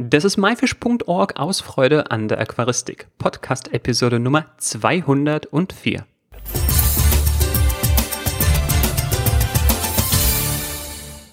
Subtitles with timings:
[0.00, 3.08] Das ist myfish.org aus Freude an der Aquaristik.
[3.18, 6.06] Podcast Episode Nummer 204.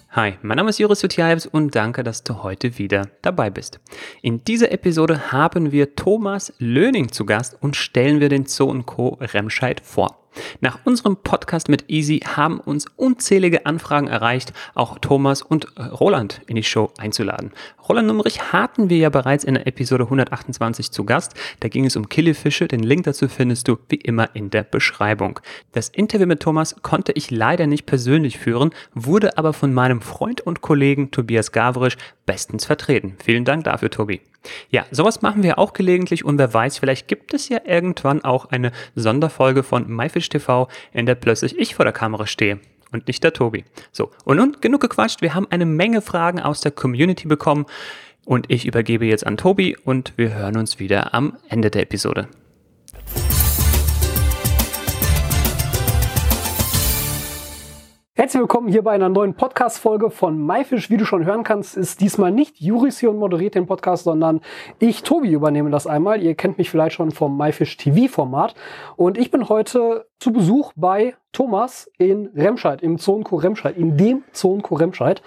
[0.10, 3.80] Hi, mein Name ist Joris Jutjaevs und danke, dass du heute wieder dabei bist.
[4.24, 9.20] In dieser Episode haben wir Thomas Löning zu Gast und stellen wir den Zoo Co.
[9.22, 10.25] Remscheid vor.
[10.62, 16.42] Nach unserem Podcast mit Easy haben uns unzählige Anfragen erreicht, auch Thomas und äh, Roland
[16.48, 17.52] in die Show einzuladen.
[17.88, 21.34] Roland Nummerich hatten wir ja bereits in der Episode 128 zu Gast.
[21.60, 22.68] Da ging es um Killefische.
[22.68, 25.40] Den Link dazu findest du wie immer in der Beschreibung.
[25.72, 30.42] Das Interview mit Thomas konnte ich leider nicht persönlich führen, wurde aber von meinem Freund
[30.42, 33.18] und Kollegen Tobias Gavrisch bestens vertreten.
[33.24, 34.22] Vielen Dank dafür, Tobi.
[34.70, 38.46] Ja, sowas machen wir auch gelegentlich und wer weiß, vielleicht gibt es ja irgendwann auch
[38.46, 42.60] eine Sonderfolge von MyFish TV, in der plötzlich ich vor der Kamera stehe
[42.92, 43.66] und nicht der Tobi.
[43.92, 47.66] So, und nun genug gequatscht, wir haben eine Menge Fragen aus der Community bekommen
[48.26, 52.28] und ich übergebe jetzt an Tobi und wir hören uns wieder am Ende der Episode.
[58.26, 60.90] Herzlich willkommen hier bei einer neuen Podcast-Folge von MyFish.
[60.90, 64.42] Wie du schon hören kannst, ist diesmal nicht Juris hier und moderiert den Podcast, sondern
[64.80, 66.24] ich, Tobi, übernehme das einmal.
[66.24, 68.56] Ihr kennt mich vielleicht schon vom MyFish TV-Format.
[68.96, 74.24] Und ich bin heute zu Besuch bei Thomas in Remscheid, im Zonko Remscheid, in dem
[74.32, 75.22] Zonko Remscheid.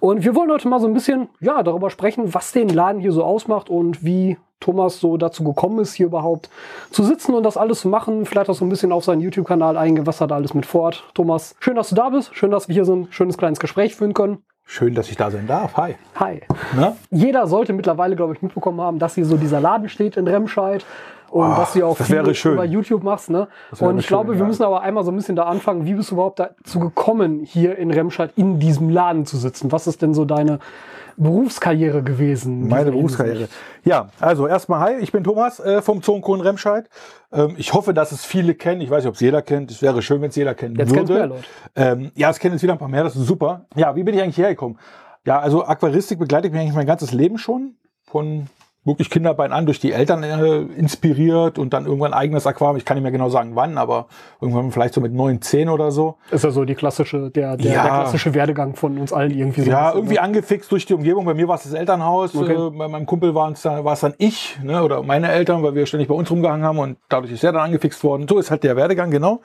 [0.00, 3.12] Und wir wollen heute mal so ein bisschen, ja, darüber sprechen, was den Laden hier
[3.12, 6.50] so ausmacht und wie Thomas so dazu gekommen ist, hier überhaupt
[6.90, 8.26] zu sitzen und das alles zu machen.
[8.26, 11.04] Vielleicht auch so ein bisschen auf seinen YouTube-Kanal eingehen, was er da alles mit fort.
[11.14, 12.34] Thomas, schön, dass du da bist.
[12.34, 14.42] Schön, dass wir hier so ein schönes kleines Gespräch führen können.
[14.70, 15.76] Schön, dass ich da sein darf.
[15.78, 15.94] Hi.
[16.16, 16.42] Hi.
[16.76, 16.94] Na?
[17.10, 20.84] Jeder sollte mittlerweile, glaube ich, mitbekommen haben, dass hier so dieser Laden steht in Remscheid
[21.30, 22.54] und oh, dass du auch das viel schön.
[22.54, 23.30] über YouTube machst.
[23.30, 23.48] Ne?
[23.78, 24.46] Und ich schön, glaube, wir ja.
[24.46, 25.84] müssen aber einmal so ein bisschen da anfangen.
[25.86, 29.70] Wie bist du überhaupt dazu gekommen, hier in Remscheid in diesem Laden zu sitzen?
[29.72, 30.58] Was ist denn so deine
[31.16, 32.68] Berufskarriere gewesen?
[32.68, 33.48] Meine Berufskarriere.
[33.84, 36.88] Ja, also erstmal hi, ich bin Thomas äh, vom Zonkon Remscheid.
[37.32, 38.80] Ähm, ich hoffe, dass es viele kennen.
[38.80, 39.70] Ich weiß nicht, ob es jeder kennt.
[39.70, 41.12] Es wäre schön, wenn es jeder kennen jetzt würde.
[41.12, 41.44] Mehr Leute.
[41.76, 43.04] Ähm, ja, es kennen jetzt wieder ein paar mehr.
[43.04, 43.66] Das ist super.
[43.74, 44.78] Ja, wie bin ich eigentlich hergekommen?
[45.24, 47.74] Ja, also Aquaristik begleitet mich eigentlich mein ganzes Leben schon.
[48.04, 48.46] Von
[48.88, 52.76] wirklich Kinderbein an durch die Eltern äh, inspiriert und dann irgendwann eigenes Aquarium.
[52.76, 54.06] Ich kann nicht mehr genau sagen wann, aber
[54.40, 56.16] irgendwann vielleicht so mit neun, zehn oder so.
[56.32, 57.82] Ist ja so die klassische, der, der, ja.
[57.82, 59.70] der klassische Werdegang von uns allen irgendwie so.
[59.70, 60.22] Ja, irgendwie ne?
[60.22, 61.24] angefixt durch die Umgebung.
[61.24, 62.54] Bei mir war es das Elternhaus, okay.
[62.54, 65.86] äh, bei meinem Kumpel war es dann, dann ich ne, oder meine Eltern, weil wir
[65.86, 68.26] ständig bei uns rumgehangen haben und dadurch ist er dann angefixt worden.
[68.28, 69.40] So ist halt der Werdegang, genau.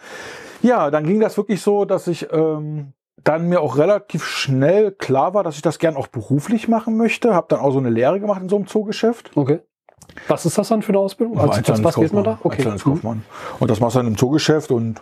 [0.63, 2.93] Ja, dann ging das wirklich so, dass ich ähm,
[3.23, 7.34] dann mir auch relativ schnell klar war, dass ich das gern auch beruflich machen möchte.
[7.34, 9.31] Habe dann auch so eine Lehre gemacht in so einem Zoogeschäft.
[9.35, 9.61] Okay.
[10.28, 11.39] Was ist das dann für eine Ausbildung?
[11.39, 12.38] Also, was, was geht man da?
[12.44, 12.57] Okay.
[12.57, 13.23] Einzelhandelskaufmann.
[13.59, 15.01] Und das machst du dann im Zoogeschäft und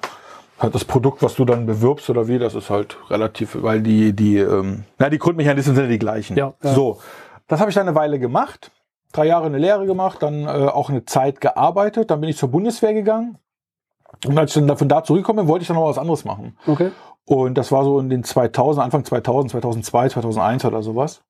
[0.60, 4.14] halt das Produkt, was du dann bewirbst oder wie, das ist halt relativ, weil die,
[4.14, 6.38] die, ähm, na, die Grundmechanismen sind ja die gleichen.
[6.38, 6.74] Ja, ja.
[6.74, 7.00] So.
[7.48, 8.72] Das habe ich dann eine Weile gemacht.
[9.12, 12.12] Drei Jahre eine Lehre gemacht, dann äh, auch eine Zeit gearbeitet.
[12.12, 13.38] Dann bin ich zur Bundeswehr gegangen.
[14.26, 16.58] Und als ich dann von da zurückgekommen bin, wollte ich dann noch was anderes machen.
[16.68, 16.92] Okay.
[17.26, 21.24] Und das war so in den 2000, Anfang 2000, 2002, 2001 oder sowas.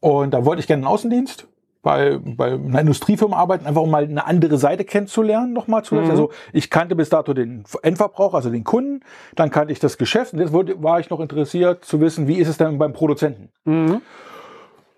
[0.00, 1.48] Und da wollte ich gerne einen Außendienst
[1.86, 5.94] bei, bei einer Industriefirma arbeiten, einfach um mal eine andere Seite kennenzulernen, nochmal zu.
[5.94, 6.10] Mhm.
[6.10, 9.04] Also ich kannte bis dato den Endverbraucher, also den Kunden,
[9.36, 12.48] dann kannte ich das Geschäft und jetzt war ich noch interessiert zu wissen, wie ist
[12.48, 13.50] es denn beim Produzenten.
[13.64, 14.02] Mhm.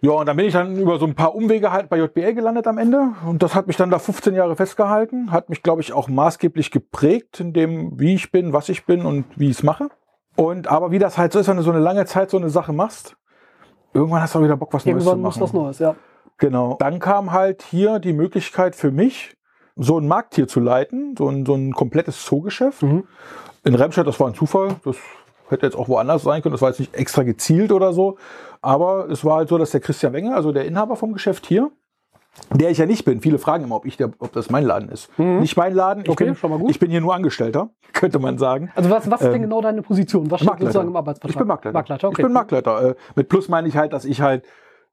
[0.00, 2.66] Ja, und dann bin ich dann über so ein paar Umwege halt bei JBL gelandet
[2.68, 3.08] am Ende.
[3.26, 6.70] Und das hat mich dann da 15 Jahre festgehalten, hat mich, glaube ich, auch maßgeblich
[6.70, 9.88] geprägt in dem, wie ich bin, was ich bin und wie ich es mache.
[10.38, 12.48] Und aber wie das halt so ist, wenn du so eine lange Zeit so eine
[12.48, 13.16] Sache machst,
[13.92, 15.40] irgendwann hast du auch wieder Bock, was irgendwann Neues zu machen.
[15.40, 15.96] Muss was Neues, ja.
[16.36, 16.76] Genau.
[16.78, 19.36] Dann kam halt hier die Möglichkeit für mich,
[19.74, 22.84] so einen Markt hier zu leiten, so ein, so ein komplettes Zoogeschäft.
[22.84, 23.08] Mhm.
[23.64, 24.76] In Remscheid, das war ein Zufall.
[24.84, 24.96] Das
[25.48, 26.52] hätte jetzt auch woanders sein können.
[26.52, 28.16] Das war jetzt nicht extra gezielt oder so.
[28.62, 31.72] Aber es war halt so, dass der Christian Wenger, also der Inhaber vom Geschäft hier,
[32.52, 33.20] der ich ja nicht bin.
[33.20, 35.16] Viele fragen immer, ob, ich der, ob das mein Laden ist.
[35.18, 35.40] Mhm.
[35.40, 36.04] Nicht mein Laden.
[36.04, 36.70] Ich, okay, bin, schon mal gut.
[36.70, 38.70] ich bin hier nur Angestellter, könnte man sagen.
[38.74, 40.30] Also was, was ist denn ähm, genau deine Position?
[40.30, 41.30] Was steht sozusagen im Arbeitsvertrag?
[41.30, 41.74] Ich bin Marktleiter.
[41.74, 42.22] Marktleiter okay.
[42.22, 42.90] Ich bin Marktleiter.
[42.90, 44.44] Äh, mit Plus meine ich halt, dass ich halt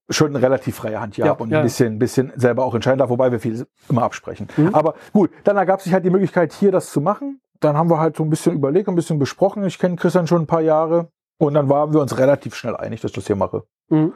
[0.09, 1.59] schon eine relativ freie Hand hier ja, habe und ja.
[1.59, 4.47] ein bisschen, bisschen selber auch entscheiden darf, wobei wir viel immer absprechen.
[4.55, 4.75] Mhm.
[4.75, 7.41] Aber gut, dann ergab sich halt die Möglichkeit, hier das zu machen.
[7.59, 9.63] Dann haben wir halt so ein bisschen überlegt, ein bisschen besprochen.
[9.65, 11.09] Ich kenne Christian schon ein paar Jahre.
[11.37, 13.63] Und dann waren wir uns relativ schnell einig, dass ich das hier mache.
[13.89, 14.13] Mhm.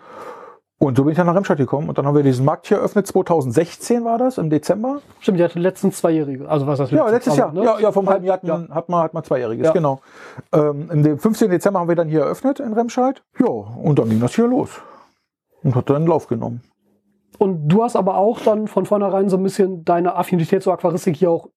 [0.82, 2.78] Und so bin ich dann nach Remscheid gekommen und dann haben wir diesen Markt hier
[2.78, 3.06] eröffnet.
[3.06, 5.02] 2016 war das, im Dezember.
[5.20, 6.48] Stimmt, die hatte letztens Zweijährige.
[6.48, 7.52] Also was das Ja, letztes Jahr.
[7.52, 7.66] Ne?
[7.66, 8.76] Ja, ja, vom halben Jahr hat man, ja.
[8.76, 9.74] hat man, hat man Zweijähriges, ja.
[9.74, 10.00] genau.
[10.54, 11.52] Ähm, Im 15.
[11.52, 13.22] Dezember haben wir dann hier eröffnet in Remscheid.
[13.40, 14.70] Ja, und dann ging das hier los.
[15.64, 16.62] Und hat dann Lauf genommen.
[17.38, 21.18] Und du hast aber auch dann von vornherein so ein bisschen deine Affinität zur Aquaristik
[21.18, 21.50] hier auch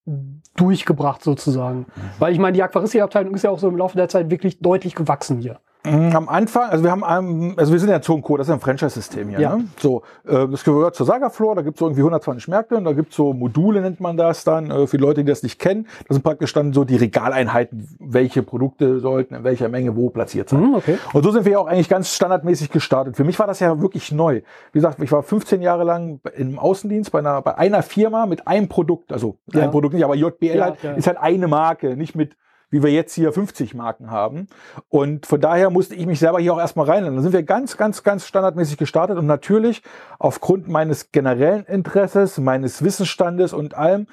[0.56, 1.78] durchgebracht sozusagen.
[1.78, 2.10] Mhm.
[2.18, 4.96] Weil ich meine, die Aquaristikabteilung ist ja auch so im Laufe der Zeit wirklich deutlich
[4.96, 5.60] gewachsen hier.
[5.84, 8.60] Mm, Am Anfang, also wir haben, also wir sind ja Zone Co, das ist ein
[8.60, 9.40] Franchise-System hier.
[9.40, 9.56] Ja.
[9.56, 9.64] Ne?
[9.80, 12.84] So, äh, das gehört zur Saga Floor, da gibt es so irgendwie 120 Märkte und
[12.84, 15.42] da gibt es so Module, nennt man das dann, äh, für die Leute, die das
[15.42, 15.88] nicht kennen.
[16.06, 20.50] Das sind praktisch dann so die Regaleinheiten, welche Produkte sollten in welcher Menge wo platziert
[20.50, 20.60] sein.
[20.60, 20.98] Hm, okay.
[21.12, 23.16] Und so sind wir ja auch eigentlich ganz standardmäßig gestartet.
[23.16, 24.42] Für mich war das ja wirklich neu.
[24.72, 28.46] Wie gesagt, ich war 15 Jahre lang im Außendienst bei einer, bei einer Firma mit
[28.46, 29.62] einem Produkt, also Ja.
[29.62, 32.36] ein Produkt nicht, aber JBL Ja, halt, ist halt eine Marke, nicht mit
[32.72, 34.48] wie wir jetzt hier 50 Marken haben.
[34.88, 37.14] Und von daher musste ich mich selber hier auch erstmal reinlassen.
[37.14, 39.82] Dann sind wir ganz, ganz, ganz standardmäßig gestartet und natürlich
[40.18, 44.06] aufgrund meines generellen Interesses, meines Wissensstandes und allem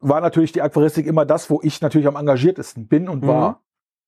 [0.00, 3.28] war natürlich die Aquaristik immer das, wo ich natürlich am engagiertesten bin und Mhm.
[3.28, 3.60] war.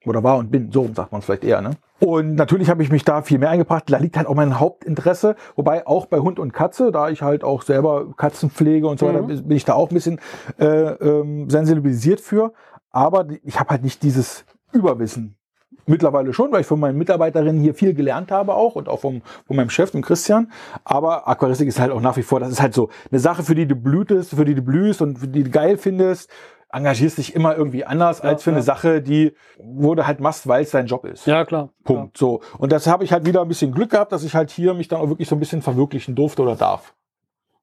[0.05, 1.61] Oder war und bin, so sagt man es vielleicht eher.
[1.63, 1.71] Ne?
[1.99, 3.85] Und natürlich habe ich mich da viel mehr eingebracht.
[3.89, 5.35] Da liegt halt auch mein Hauptinteresse.
[5.57, 9.07] Wobei auch bei Hund und Katze, da ich halt auch selber Katzen pflege und so
[9.09, 9.49] weiter, Mhm.
[9.49, 10.21] bin ich da auch ein bisschen
[10.61, 12.53] äh, ähm, sensibilisiert für.
[12.97, 15.37] Aber ich habe halt nicht dieses Überwissen.
[15.85, 19.21] Mittlerweile schon, weil ich von meinen Mitarbeiterinnen hier viel gelernt habe auch und auch vom,
[19.47, 20.51] von meinem Chef, dem Christian.
[20.83, 23.55] Aber Aquaristik ist halt auch nach wie vor, das ist halt so eine Sache, für
[23.55, 26.31] die du blühtest, für die du blühst und für die du geil findest.
[26.71, 28.57] Engagierst dich immer irgendwie anders Ja, als für ja.
[28.57, 31.27] eine Sache, die, du halt machst, weil es dein Job ist.
[31.27, 31.69] Ja, klar.
[31.85, 32.17] Punkt.
[32.17, 32.41] So.
[32.57, 34.89] Und das habe ich halt wieder ein bisschen Glück gehabt, dass ich halt hier mich
[34.89, 36.95] dann auch wirklich so ein bisschen verwirklichen durfte oder darf.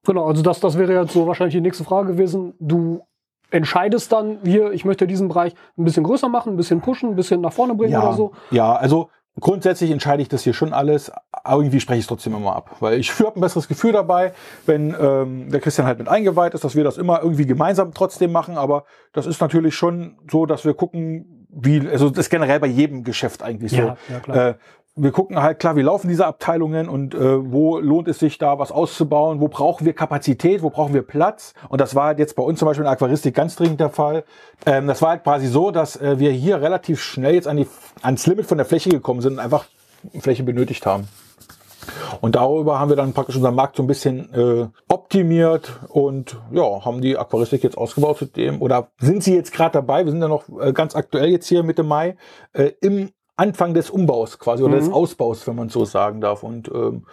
[0.06, 2.54] Genau, also das, das wäre jetzt so wahrscheinlich die nächste Frage gewesen.
[2.60, 3.02] Du
[3.50, 7.16] entscheidest dann hier, ich möchte diesen Bereich ein bisschen größer machen, ein bisschen pushen, ein
[7.16, 8.32] bisschen nach vorne bringen ja, oder so.
[8.50, 9.10] ja, also
[9.40, 12.76] grundsätzlich entscheide ich das hier schon alles, aber irgendwie spreche ich es trotzdem immer ab.
[12.80, 14.32] Weil ich habe ein besseres Gefühl dabei,
[14.66, 18.32] wenn ähm, der Christian halt mit eingeweiht ist, dass wir das immer irgendwie gemeinsam trotzdem
[18.32, 18.56] machen.
[18.56, 22.66] Aber das ist natürlich schon so, dass wir gucken, wie, also das ist generell bei
[22.66, 23.78] jedem Geschäft eigentlich so.
[23.78, 24.48] Ja, ja, klar.
[24.48, 24.54] Äh,
[24.96, 28.58] wir gucken halt klar, wie laufen diese Abteilungen und äh, wo lohnt es sich da
[28.60, 31.52] was auszubauen, wo brauchen wir Kapazität, wo brauchen wir Platz.
[31.68, 34.24] Und das war halt jetzt bei uns zum Beispiel in Aquaristik ganz dringend der Fall.
[34.66, 37.66] Ähm, das war halt quasi so, dass äh, wir hier relativ schnell jetzt an die,
[38.02, 39.66] ans Limit von der Fläche gekommen sind und einfach
[40.20, 41.08] Fläche benötigt haben.
[42.20, 46.84] Und darüber haben wir dann praktisch unseren Markt so ein bisschen äh, optimiert und ja,
[46.84, 50.22] haben die Aquaristik jetzt ausgebaut zu dem, oder sind sie jetzt gerade dabei, wir sind
[50.22, 52.16] ja noch äh, ganz aktuell jetzt hier Mitte Mai,
[52.52, 54.94] äh, im Anfang des Umbaus quasi oder des Mhm.
[54.94, 56.42] Ausbaus, wenn man so sagen darf.
[56.42, 57.04] Und ähm,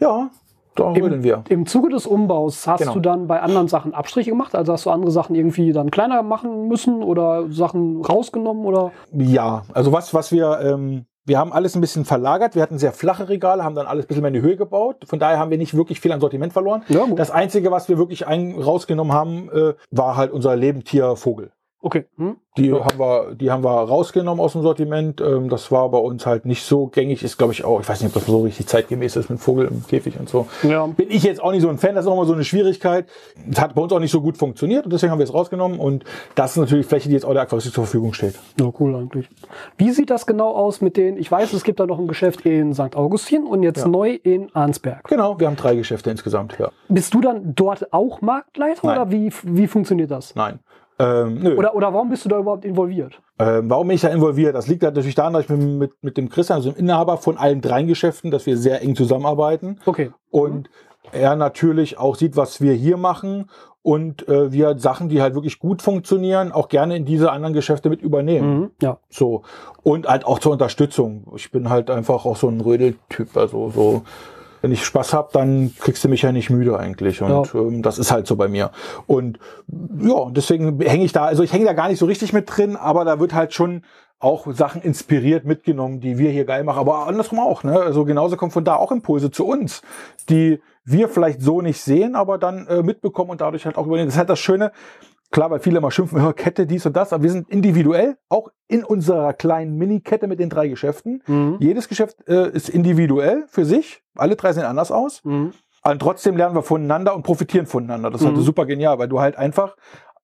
[0.00, 0.30] ja,
[0.74, 1.44] da rödeln wir.
[1.48, 2.94] Im Zuge des Umbaus hast Genau.
[2.94, 4.54] du dann bei anderen Sachen Abstriche gemacht?
[4.54, 8.92] Also hast du andere Sachen irgendwie dann kleiner machen müssen oder Sachen rausgenommen oder?
[9.12, 12.54] Ja, also was, was wir, ähm, wir haben alles ein bisschen verlagert.
[12.54, 15.04] Wir hatten sehr flache Regale, haben dann alles ein bisschen mehr in die Höhe gebaut.
[15.06, 16.82] Von daher haben wir nicht wirklich viel an Sortiment verloren.
[16.88, 17.04] Ja.
[17.14, 21.50] Das Einzige, was wir wirklich ein, rausgenommen haben, äh, war halt unser Lebendtier Vogel.
[21.88, 22.04] Okay.
[22.18, 22.36] Hm?
[22.58, 25.22] Die haben wir, die haben wir rausgenommen aus dem Sortiment.
[25.22, 27.22] Ähm, das war bei uns halt nicht so gängig.
[27.22, 29.68] Ist, glaube ich, auch, ich weiß nicht, ob das so richtig zeitgemäß ist mit Vogel
[29.68, 30.46] im Käfig und so.
[30.64, 30.84] Ja.
[30.86, 33.06] Bin ich jetzt auch nicht so ein Fan, das ist auch immer so eine Schwierigkeit.
[33.46, 35.78] Das hat bei uns auch nicht so gut funktioniert und deswegen haben wir es rausgenommen.
[35.78, 36.04] Und
[36.34, 38.34] das ist natürlich Fläche, die jetzt auch der Aquaristik zur Verfügung steht.
[38.60, 39.30] Ja, cool eigentlich.
[39.78, 42.42] Wie sieht das genau aus mit den, ich weiß, es gibt da noch ein Geschäft
[42.42, 42.96] in St.
[42.96, 43.88] Augustin und jetzt Ja.
[43.88, 45.04] neu in Arnsberg.
[45.08, 46.70] Genau, wir haben drei Geschäfte insgesamt, ja.
[46.90, 48.98] Bist du dann dort auch Marktleiter Nein.
[48.98, 50.34] oder wie, wie funktioniert das?
[50.34, 50.58] Nein.
[50.98, 51.54] Ähm.
[51.56, 53.20] Oder, oder warum bist du da überhaupt involviert?
[53.38, 54.54] Ähm, warum bin ich da involviert?
[54.54, 57.16] Das liegt halt natürlich daran, dass ich mit, mit, mit dem Christian, also dem Inhaber
[57.18, 60.10] von allen drei Geschäften, dass wir sehr eng zusammenarbeiten Okay.
[60.30, 60.68] und
[61.12, 63.48] er natürlich auch sieht, was wir hier machen
[63.82, 67.88] und äh, wir Sachen, die halt wirklich gut funktionieren, auch gerne in diese anderen Geschäfte
[67.88, 68.58] mit übernehmen.
[68.58, 68.70] Mhm.
[68.82, 68.98] Ja.
[69.08, 69.42] So.
[69.82, 71.26] Und halt auch zur Unterstützung.
[71.36, 73.34] Ich bin halt einfach auch so ein Rödeltyp.
[73.36, 74.02] Also so,
[74.60, 77.22] wenn ich Spaß hab, dann kriegst du mich ja nicht müde eigentlich.
[77.22, 78.70] Und ähm, das ist halt so bei mir.
[79.06, 79.38] Und
[80.00, 82.76] ja, deswegen hänge ich da, also ich hänge da gar nicht so richtig mit drin,
[82.76, 83.82] aber da wird halt schon
[84.20, 86.80] auch Sachen inspiriert mitgenommen, die wir hier geil machen.
[86.80, 87.78] Aber andersrum auch, ne?
[87.78, 89.82] Also genauso kommen von da auch Impulse zu uns,
[90.28, 94.08] die wir vielleicht so nicht sehen, aber dann äh, mitbekommen und dadurch halt auch übernehmen.
[94.08, 94.72] Das ist halt das Schöne,
[95.30, 98.48] Klar, weil viele immer schimpfen, "Ja, Kette, dies und das, aber wir sind individuell, auch
[98.66, 101.22] in unserer kleinen Mini-Kette mit den drei Geschäften.
[101.26, 101.56] Mhm.
[101.60, 104.02] Jedes Geschäft äh, ist individuell für sich.
[104.16, 105.22] Alle drei sehen anders aus.
[105.24, 105.52] Mhm.
[105.84, 108.10] Und trotzdem lernen wir voneinander und profitieren voneinander.
[108.10, 108.36] Das ist Mhm.
[108.36, 109.76] halt super genial, weil du halt einfach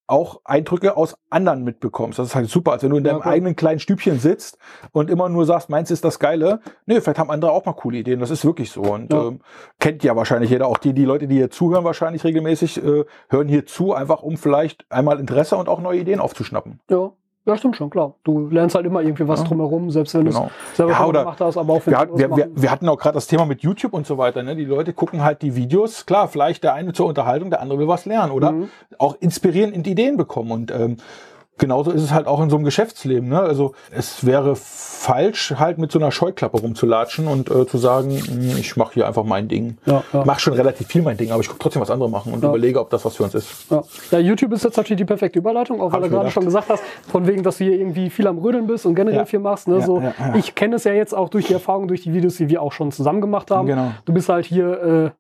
[0.07, 2.19] auch Eindrücke aus anderen mitbekommst.
[2.19, 3.35] Das ist halt super, als wenn du in Ja, deinem klar.
[3.35, 4.59] eigenen kleinen Stübchen sitzt
[4.93, 6.61] und immer nur sagst, meins ist das Geile.
[6.87, 8.21] Nee, vielleicht haben andere auch mal coole Ideen.
[8.21, 8.83] Das ist wirklich so.
[8.83, 9.29] Und Ja.
[9.29, 9.41] ähm,
[9.81, 13.49] kennt ja wahrscheinlich jeder, auch die, die Leute, die hier zuhören, wahrscheinlich regelmäßig, äh, hören
[13.49, 16.81] hier zu, einfach um vielleicht einmal Interesse und auch neue Ideen aufzuschnappen.
[16.91, 17.13] Ja.
[17.47, 18.15] Ja, stimmt schon, klar.
[18.25, 19.47] Du lernst halt immer irgendwie was Ja.
[19.47, 20.51] drumherum, selbst wenn du Genau.
[20.71, 22.89] es selber Ja, gemacht hast, aber auch wenn Wir, du hat, wir, wir, wir hatten
[22.89, 24.43] auch gerade das Thema mit YouTube und so weiter.
[24.43, 24.57] Ne?
[24.57, 26.07] Die Leute gucken halt die Videos.
[26.07, 28.69] Klar, vielleicht der eine zur Unterhaltung, der andere will was lernen oder Mhm.
[28.99, 30.51] auch inspirieren und Ideen bekommen.
[30.53, 30.97] Und ähm,
[31.59, 33.29] genauso ist es halt auch in so einem Geschäftsleben.
[33.29, 33.41] Ne?
[33.41, 38.57] Also es wäre falsch, halt mit so einer Scheuklappe rumzulatschen und äh, zu sagen, hm,
[38.59, 39.79] ich mache hier einfach mein Ding.
[39.87, 40.21] Ja, ja.
[40.21, 42.43] Ich mache schon relativ viel mein Ding, aber ich gucke trotzdem was andere machen und
[42.43, 42.49] Ja.
[42.49, 43.71] überlege, ob das was für uns ist.
[43.71, 43.83] Ja.
[44.11, 46.33] ja, YouTube ist jetzt natürlich die perfekte Überleitung, auch weil du gerade gedacht.
[46.35, 49.27] schon gesagt hast, von wegen, dass du hier irgendwie viel am Rödeln bist und generell
[49.27, 49.69] viel machst.
[49.69, 49.83] Ne?
[49.83, 50.35] So, ja, ja.
[50.37, 52.73] Ich kenne es ja jetzt auch durch die Erfahrung, durch die Videos, die wir auch
[52.73, 53.69] schon zusammen gemacht haben.
[53.69, 53.93] Genau.
[54.05, 55.11] Du bist halt hier, äh,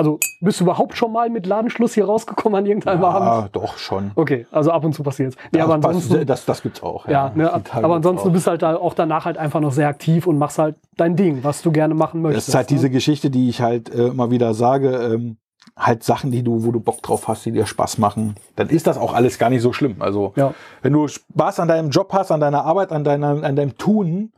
[0.00, 3.28] also bist du überhaupt schon mal mit Ladenschluss hier rausgekommen an irgendeinem Abend?
[3.28, 4.12] Ja, doch schon.
[4.14, 7.06] Okay, also ab und zu passiert Nee, das, aber ansonsten, das, das gibt's auch.
[7.06, 8.32] ja, ne, Die Tage aber ansonsten du auch.
[8.32, 11.44] bist halt da auch danach halt einfach noch sehr aktiv und machst halt dein Ding,
[11.44, 12.48] was du gerne machen möchtest.
[12.48, 12.76] Das ist halt ne?
[12.76, 15.36] diese Geschichte, die ich halt äh, immer wieder sage, ähm,
[15.76, 18.86] halt Sachen, die du, wo du Bock drauf hast, die dir Spaß machen, dann ist
[18.86, 19.96] das auch alles gar nicht so schlimm.
[20.00, 20.54] Also Ja.
[20.80, 24.32] wenn du Spaß an deinem Job hast, an deiner Arbeit, an deiner, an deinem Tun,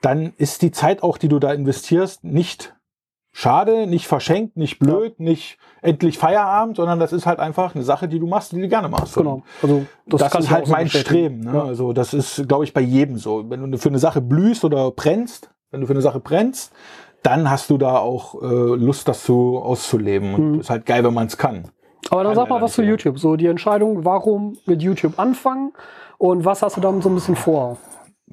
[0.00, 2.74] dann ist die Zeit auch, die du da investierst, nicht
[3.34, 8.08] schade, nicht verschenkt, nicht blöd, nicht endlich Feierabend, sondern das ist halt einfach eine Sache,
[8.08, 9.16] die du machst, die du gerne machst.
[9.16, 9.42] Genau.
[9.60, 10.88] Also Das, kann ist halt mein.
[10.88, 11.40] Streben.
[11.40, 11.52] Ne?
[11.52, 11.64] Ja.
[11.64, 13.44] Also das ist, glaube ich, bei jedem so.
[13.50, 16.72] Wenn du für eine Sache blühst oder brennst, wenn du für eine Sache brennst,
[17.24, 20.30] dann hast du da auch äh, Lust, das so auszuleben.
[20.30, 20.34] Mhm.
[20.34, 21.64] Und ist halt geil, wenn man es kann.
[22.10, 22.90] Aber dann sag mal was zu ja.
[22.90, 23.18] YouTube.
[23.18, 25.72] So die Entscheidung, warum mit YouTube anfangen
[26.18, 27.78] und was hast du damit so ein bisschen vor?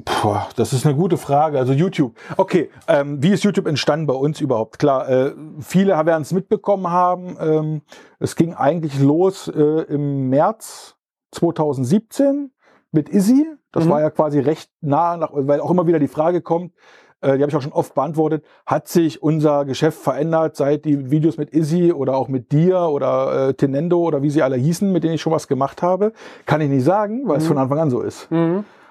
[0.05, 1.57] Puh, das ist eine gute Frage.
[1.59, 2.15] Also YouTube.
[2.37, 4.79] Okay, ähm, wie ist YouTube entstanden bei uns überhaupt?
[4.79, 7.37] Klar, äh, viele werden es mitbekommen haben.
[7.39, 7.81] Ähm,
[8.19, 10.95] es ging eigentlich los äh, im März
[11.31, 12.51] 2017
[12.91, 13.47] mit Izzy.
[13.71, 13.89] Das Mhm.
[13.89, 16.73] war ja quasi recht nah, nach, weil auch immer wieder die Frage kommt,
[17.21, 21.11] äh, die habe ich auch schon oft beantwortet, hat sich unser Geschäft verändert, seit die
[21.11, 24.91] Videos mit Izzy oder auch mit dir oder äh, Tenendo oder wie sie alle hießen,
[24.91, 26.11] mit denen ich schon was gemacht habe?
[26.45, 27.47] Kann ich nicht sagen, weil es Mhm.
[27.49, 28.27] von Anfang an so ist.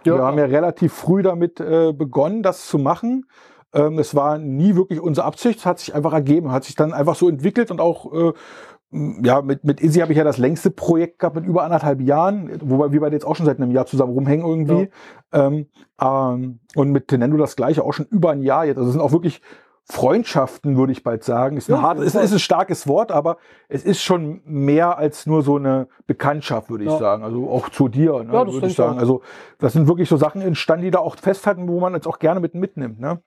[0.04, 0.16] Ja.
[0.16, 3.26] Wir haben ja relativ früh damit äh, begonnen, das zu machen.
[3.72, 6.92] Ähm, es war nie wirklich unsere Absicht, es hat sich einfach ergeben, hat sich dann
[6.92, 8.32] einfach so entwickelt und auch äh,
[8.92, 12.50] ja, mit, mit Izzy habe ich ja das längste Projekt gehabt mit über anderthalb Jahren,
[12.60, 14.90] wobei wir beide jetzt auch schon seit einem Jahr zusammen rumhängen irgendwie.
[15.32, 15.66] Ähm,
[16.00, 18.78] ähm, und mit Tenendo das gleiche, auch schon über ein Jahr jetzt.
[18.78, 19.42] Also es sind auch wirklich
[19.90, 21.56] Freundschaften, würde ich bald sagen.
[21.56, 23.36] Ist, ein Ja, hart, ist, ist ein starkes Wort, aber
[23.68, 26.98] es ist schon mehr als nur so eine Bekanntschaft, würde ich Ja.
[26.98, 27.24] sagen.
[27.24, 28.96] Also auch zu dir, ne, Ja, das würde ich sagen.
[28.96, 29.00] auch.
[29.00, 29.22] Also
[29.58, 32.40] das sind wirklich so Sachen entstanden, die da auch festhalten, wo man jetzt auch gerne
[32.40, 33.00] mit mitnimmt.
[33.00, 33.20] Ne?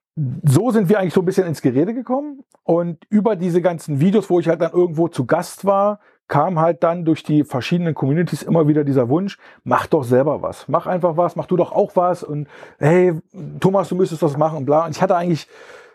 [0.44, 2.44] So sind wir eigentlich so ein bisschen ins Gerede gekommen.
[2.64, 6.84] Und über diese ganzen Videos, wo ich halt dann irgendwo zu Gast war, kam halt
[6.84, 10.68] dann durch die verschiedenen Communities immer wieder dieser Wunsch, mach doch selber was.
[10.70, 12.24] Mach einfach was, mach du doch auch was.
[12.24, 12.48] Und
[12.80, 13.14] hey,
[13.60, 14.86] Thomas, du müsstest das machen und bla.
[14.86, 15.48] Und ich hatte eigentlich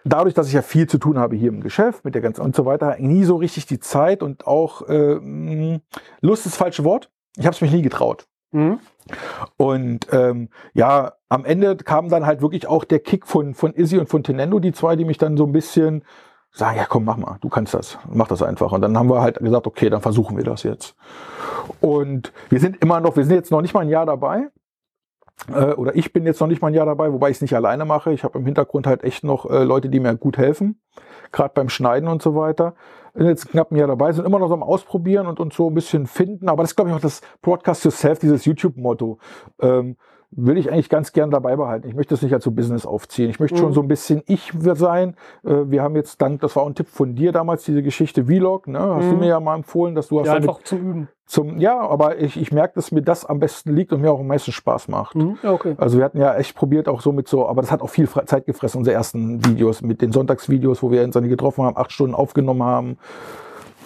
[0.04, 2.54] dadurch, dass ich ja viel zu tun habe hier im Geschäft mit der ganzen und
[2.54, 5.80] so weiter, nie so richtig die Zeit und auch äh,
[6.20, 7.10] Lust ist das falsche Wort.
[7.36, 8.26] Ich habe es mich nie getraut.
[8.50, 8.80] Mhm.
[9.56, 13.98] Und ähm, ja, am Ende kam dann halt wirklich auch der Kick von, von Izzy
[13.98, 16.04] und von Tenendo, die zwei, die mich dann so ein bisschen
[16.50, 18.72] sagen, ja komm, mach mal, du kannst das, mach das einfach.
[18.72, 20.96] Und dann haben wir halt gesagt, okay, dann versuchen wir das jetzt.
[21.80, 24.48] Und wir sind immer noch, wir sind jetzt noch nicht mal ein Jahr dabei.
[25.52, 27.54] Äh, oder ich bin jetzt noch nicht mal ein Jahr dabei, wobei ich es nicht
[27.54, 28.12] alleine mache.
[28.12, 30.80] Ich habe im Hintergrund halt echt noch äh, Leute, die mir gut helfen,
[31.32, 32.74] gerade beim Schneiden und so weiter.
[33.14, 35.68] Bin jetzt knapp ein Jahr dabei, sind immer noch so am Ausprobieren und uns so
[35.70, 36.48] ein bisschen finden.
[36.48, 39.18] Aber das ist, glaube ich, auch das Broadcast Yourself, dieses YouTube-Motto.
[39.60, 39.96] Ähm,
[40.30, 41.88] will ich eigentlich ganz gern dabei behalten.
[41.88, 43.30] Ich möchte es nicht als so Business aufziehen.
[43.30, 43.60] Ich möchte Mhm.
[43.60, 45.16] schon so ein bisschen ich sein.
[45.44, 48.26] Äh, wir haben jetzt dank, das war auch ein Tipp von dir damals, diese Geschichte
[48.26, 48.78] Vlog, ne?
[48.78, 49.20] Hast du Mhm.
[49.20, 51.08] mir ja mal empfohlen, dass du hast Ja, einfach zum Üben.
[51.24, 54.20] zum, ja, aber ich, ich merke, dass mir das am besten liegt und mir auch
[54.20, 55.14] am meisten Spaß macht.
[55.16, 55.38] Mhm.
[55.42, 55.74] Okay.
[55.78, 58.08] Also wir hatten ja echt probiert auch so mit so, aber das hat auch viel
[58.08, 61.92] Zeit gefressen, unsere ersten Videos mit den Sonntagsvideos, wo wir uns dann getroffen haben, acht
[61.92, 62.98] Stunden aufgenommen haben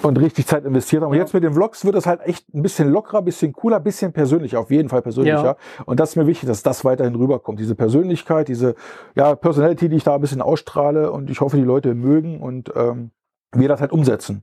[0.05, 1.11] und richtig Zeit investiert haben.
[1.11, 1.23] Und Ja.
[1.23, 3.83] jetzt mit den Vlogs wird es halt echt ein bisschen lockerer, ein bisschen cooler, ein
[3.83, 5.45] bisschen persönlicher, auf jeden Fall persönlicher.
[5.45, 5.57] Ja.
[5.87, 7.59] Und das ist mir wichtig, dass das weiterhin rüberkommt.
[7.59, 8.75] Diese Persönlichkeit, diese
[9.15, 12.73] ja, Personality, die ich da ein bisschen ausstrahle und ich hoffe, die Leute mögen und
[12.77, 13.11] ähm,
[13.55, 14.43] wir das halt umsetzen.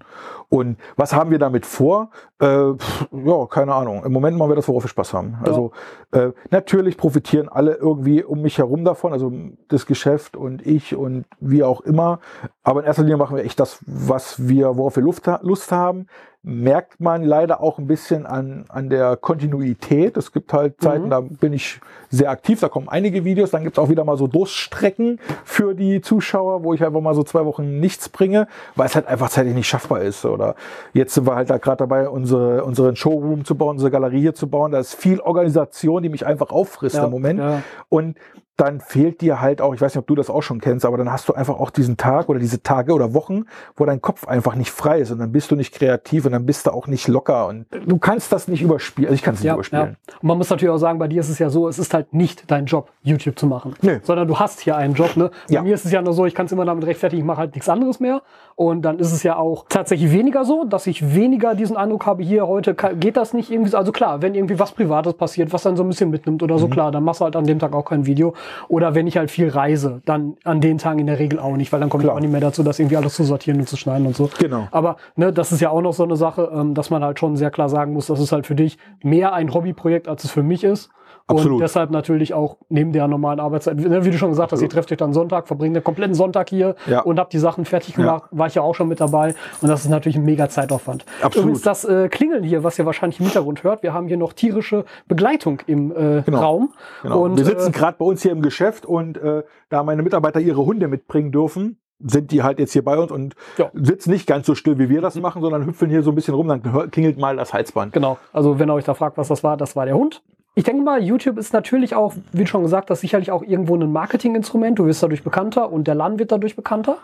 [0.50, 2.12] Und was haben wir damit vor?
[2.40, 4.04] Äh, pff, ja, keine Ahnung.
[4.04, 5.38] Im Moment machen wir das, worauf wir Spaß haben.
[5.42, 5.48] Ja.
[5.48, 5.72] Also
[6.12, 9.32] äh, natürlich profitieren alle irgendwie um mich herum davon, also
[9.68, 12.20] das Geschäft und ich und wie auch immer.
[12.64, 16.08] Aber in erster Linie machen wir echt das, was wir, worauf wir Luft, Lust haben.
[16.42, 20.16] Merkt man leider auch ein bisschen an, an der Kontinuität.
[20.16, 21.10] Es gibt halt Zeiten, Mhm.
[21.10, 24.16] da bin ich sehr aktiv, da kommen einige Videos, dann gibt es auch wieder mal
[24.18, 28.86] so Durststrecken für die Zuschauer, wo ich einfach mal so zwei Wochen nichts bringe, weil
[28.86, 30.24] es halt einfach zeitlich nicht schaffbar ist.
[30.24, 30.56] Oder
[30.94, 34.34] jetzt sind wir halt da gerade dabei, unsere, unseren Showroom zu bauen, unsere Galerie hier
[34.34, 34.72] zu bauen.
[34.72, 37.40] Da ist viel Organisation, die mich einfach auffrisst Ja, im Moment.
[37.42, 37.64] ja.
[37.90, 38.18] Und
[38.60, 40.98] dann fehlt dir halt auch, ich weiß nicht, ob du das auch schon kennst, aber
[40.98, 44.28] dann hast du einfach auch diesen Tag oder diese Tage oder Wochen, wo dein Kopf
[44.28, 46.88] einfach nicht frei ist und dann bist du nicht kreativ und dann bist du auch
[46.88, 49.08] nicht locker und du kannst das nicht überspielen.
[49.10, 49.56] Also ich kann es nicht Ja, ja.
[49.56, 49.98] überspielen.
[50.22, 52.14] Und man muss natürlich auch sagen, bei dir ist es ja so, es ist halt
[52.14, 53.74] nicht dein Job, YouTube zu machen.
[53.82, 54.00] Nee.
[54.04, 55.16] Sondern du hast hier einen Job.
[55.16, 55.30] Ne?
[55.48, 55.62] Bei Ja.
[55.62, 57.54] mir ist es ja nur so, ich kann es immer damit rechtfertigen, ich mache halt
[57.56, 58.22] nichts anderes mehr.
[58.60, 62.24] Und dann ist es ja auch tatsächlich weniger so, dass ich weniger diesen Eindruck habe,
[62.24, 63.78] hier heute kann, geht das nicht irgendwie so.
[63.78, 66.68] Also klar, wenn irgendwie was Privates passiert, was dann so ein bisschen mitnimmt oder so,
[66.68, 66.72] Mhm.
[66.72, 68.34] klar, dann machst du halt an dem Tag auch kein Video.
[68.68, 71.72] Oder wenn ich halt viel reise, dann an den Tagen in der Regel auch nicht,
[71.72, 72.18] weil dann komme ich Klar.
[72.18, 74.30] auch nicht mehr dazu, das irgendwie alles zu sortieren und zu schneiden und so.
[74.40, 74.68] Genau.
[74.72, 77.38] Aber ne, das ist ja auch noch so eine Sache, ähm, dass man halt schon
[77.38, 80.44] sehr klar sagen muss, das ist halt für dich mehr ein Hobbyprojekt, als es für
[80.44, 80.90] mich ist.
[81.30, 81.62] Und Absolut.
[81.62, 84.92] deshalb natürlich auch neben der normalen Arbeitszeit, ne, wie du schon gesagt hast, ihr trefft
[84.92, 87.02] euch dann Sonntag, verbringt den kompletten Sonntag hier Ja.
[87.02, 88.24] und habt die Sachen fertig gemacht.
[88.32, 89.36] War ich ja auch schon mit dabei.
[89.62, 91.06] Und das ist natürlich ein mega Zeitaufwand.
[91.22, 91.46] Absolut.
[91.46, 94.34] Übrigens das äh, Klingeln hier, was ihr wahrscheinlich im Hintergrund hört, wir haben hier noch
[94.34, 96.40] tierische Begleitung im äh, Genau.
[96.40, 96.74] Raum.
[97.04, 97.22] Genau.
[97.26, 100.40] Und, wir sitzen äh, gerade bei uns hier im Geschäft und äh, da meine Mitarbeiter
[100.40, 103.70] ihre Hunde mitbringen dürfen, sind die halt jetzt hier bei uns und Ja.
[103.74, 106.34] sitzen nicht ganz so still, wie wir das machen, sondern hüpfeln hier so ein bisschen
[106.34, 107.94] rum, dann klingelt mal das Halsband.
[107.94, 108.18] Genau.
[108.34, 110.24] Also wenn ihr euch da fragt, was das war, das war der Hund.
[110.56, 113.92] Ich denke mal, YouTube ist natürlich auch, wie schon gesagt, das sicherlich auch irgendwo ein
[113.92, 114.78] Marketinginstrument.
[114.80, 116.98] Du wirst dadurch bekannter und der Laden wird dadurch bekannter.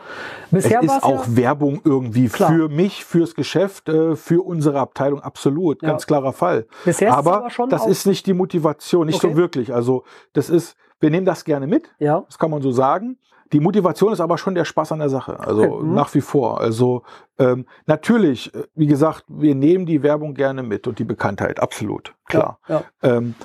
[0.46, 2.50] Es Bisher ist war's auch ja, Werbung irgendwie Klar.
[2.52, 5.90] für mich, fürs Geschäft, äh, für unsere Abteilung, absolut, Ja.
[5.90, 6.66] ganz klarer Fall.
[6.84, 9.32] Bisher ist es aber aber schon das ist nicht die Motivation, nicht Okay.
[9.34, 9.74] so wirklich.
[9.74, 13.18] Also das ist, wir nehmen das gerne mit, ja, das kann man so sagen.
[13.54, 15.40] Die Motivation ist aber schon der Spaß an der Sache.
[15.40, 15.94] Also mhm.
[15.94, 16.60] nach wie vor.
[16.62, 17.04] Also
[17.38, 22.14] ähm, natürlich, äh, wie gesagt, wir nehmen die Werbung gerne mit und die Bekanntheit, absolut,
[22.26, 22.60] klar.
[22.68, 23.36] Ja, Ähm,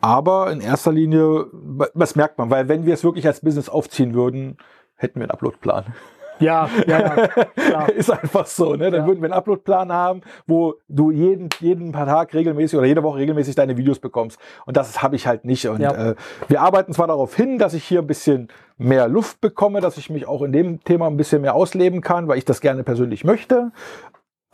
[0.00, 2.50] aber in erster Linie, was merkt man?
[2.50, 4.58] Weil wenn wir es wirklich als Business aufziehen würden,
[4.96, 5.94] hätten wir einen Uploadplan.
[6.40, 7.28] Ja, ja,
[7.70, 8.90] ja, ist einfach so, ne?
[8.90, 9.06] Dann Ja.
[9.06, 13.18] würden wir einen Uploadplan haben, wo du jeden, jeden paar Tag regelmäßig oder jede Woche
[13.18, 14.38] regelmäßig deine Videos bekommst.
[14.66, 15.66] Und das habe ich halt nicht.
[15.68, 16.10] Und Ja.
[16.10, 16.14] äh,
[16.48, 20.10] wir arbeiten zwar darauf hin, dass ich hier ein bisschen mehr Luft bekomme, dass ich
[20.10, 23.24] mich auch in dem Thema ein bisschen mehr ausleben kann, weil ich das gerne persönlich
[23.24, 23.70] möchte.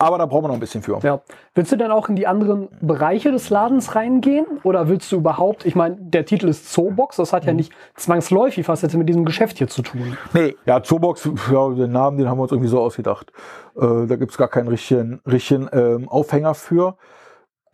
[0.00, 0.99] Aber da brauchen wir noch ein bisschen für.
[1.02, 1.21] Ja.
[1.54, 4.47] Willst du denn auch in die anderen Bereiche des Ladens reingehen?
[4.62, 7.37] Oder willst du überhaupt, ich meine, der Titel ist Zoobox, das Mhm.
[7.37, 10.16] hat ja nicht zwangsläufig was jetzt mit diesem Geschäft hier zu tun.
[10.33, 10.57] Nee.
[10.64, 13.30] Ja, Zoobox, ja, den Namen, den haben wir uns irgendwie so ausgedacht.
[13.76, 16.97] Äh, da gibt's gar keinen richtigen, richtigen ähm, Aufhänger für.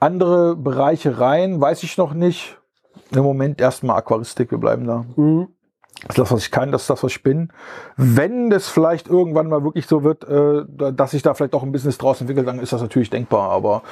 [0.00, 2.58] Andere Bereiche rein, weiß ich noch nicht.
[3.14, 5.04] Im Moment erstmal Aquaristik, wir bleiben da.
[5.14, 5.48] Mhm.
[6.02, 7.50] Das ist das, was ich kann, das ist das, was ich bin.
[7.96, 11.62] Wenn das vielleicht irgendwann mal wirklich so wird, äh, da- dass sich da vielleicht auch
[11.62, 13.50] ein Business draus entwickelt, dann ist das natürlich denkbar.
[13.50, 13.82] Aber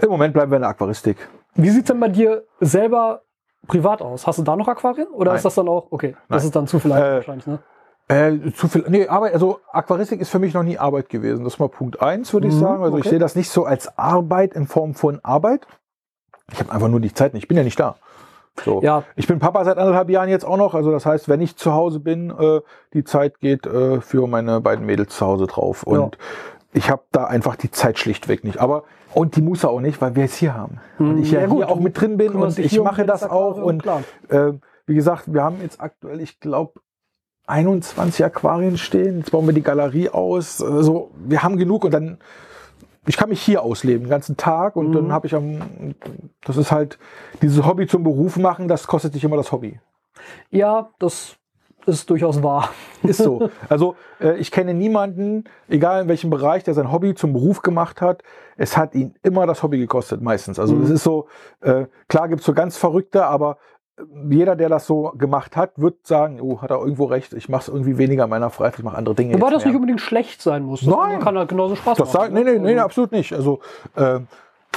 [0.00, 1.16] im Moment bleiben wir in der Aquaristik.
[1.54, 3.22] Wie sieht's denn bei dir selber
[3.68, 4.26] privat aus?
[4.26, 5.06] Hast du da noch Aquarien?
[5.08, 5.36] Oder Nein.
[5.36, 6.46] ist das dann auch, okay, das Nein.
[6.48, 7.58] ist dann zu viel Äh, wahrscheinlich, ne?
[8.08, 11.44] Äh, zu viel, nee, Arbeit, also Aquaristik ist für mich noch nie Arbeit gewesen.
[11.44, 12.82] Das ist mal Punkt eins, würde ich Mhm, sagen.
[12.82, 13.10] Also ich okay.
[13.10, 15.66] sehe das nicht so als Arbeit in Form von Arbeit.
[16.52, 17.44] Ich habe einfach nur die Zeit nicht.
[17.44, 17.94] Ich bin ja nicht da.
[18.64, 18.82] So.
[18.82, 20.74] Ja, Ich bin Papa seit anderthalb Jahren jetzt auch noch.
[20.74, 22.60] Also das heißt, wenn ich zu Hause bin, äh,
[22.92, 25.82] die Zeit geht äh, für meine beiden Mädels zu Hause drauf.
[25.84, 26.18] Und
[26.74, 28.58] ich habe da einfach die Zeit schlichtweg nicht.
[28.58, 28.84] Aber
[29.14, 30.80] und die muss er auch nicht, weil wir es hier haben.
[30.98, 33.22] Und ich ja, Hm, Ja, gut, hier auch mit drin bin und ich mache das
[33.24, 33.56] auch.
[33.56, 33.84] und
[34.28, 34.52] äh,
[34.86, 36.80] wie gesagt, wir haben jetzt aktuell, ich glaube,
[37.46, 39.18] 21 Aquarien stehen.
[39.18, 40.62] Jetzt bauen wir die Galerie aus.
[40.62, 42.18] Also wir haben genug und dann
[43.06, 44.92] ich kann mich hier ausleben den ganzen Tag und Mhm.
[44.92, 45.94] dann habe ich am
[46.44, 46.98] das ist halt
[47.40, 49.80] dieses Hobby zum Beruf machen, das kostet dich immer das Hobby.
[50.50, 51.36] ja, das
[51.84, 52.68] ist durchaus wahr.
[53.02, 53.48] Ist so.
[53.68, 58.00] Also äh, ich kenne niemanden, egal in welchem Bereich, der sein Hobby zum Beruf gemacht
[58.00, 58.22] hat.
[58.56, 60.60] Es hat ihn immer das Hobby gekostet, meistens.
[60.60, 60.84] Also Mhm.
[60.84, 61.26] es ist so,
[61.60, 63.58] äh, klar gibt's so ganz Verrückte, aber
[64.28, 67.62] jeder, der das so gemacht hat, wird sagen, oh, hat er irgendwo recht, ich mache
[67.62, 69.34] es irgendwie weniger in meiner Freizeit, ich mache andere Dinge.
[69.34, 69.68] Wobei das mehr.
[69.68, 70.80] nicht unbedingt schlecht sein muss.
[70.80, 71.20] Das Nein.
[71.20, 72.54] kann halt genauso Spaß Das sagt, nee, machen.
[72.54, 73.32] nee, nee, nee, Also- absolut nicht.
[73.34, 73.60] Also
[73.96, 74.26] ähm,